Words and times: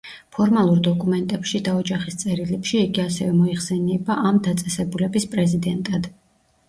ფორმალურ 0.35 0.79
დოკუმენტებში 0.87 1.61
და 1.67 1.75
ოჯახის 1.81 2.17
წერილებში, 2.23 2.81
იგი 2.87 3.03
ასევე 3.05 3.35
მოიხსენიება 3.43 4.19
ამ 4.31 4.41
დაწესებულების 4.49 5.29
პრეზიდენტად. 5.35 6.15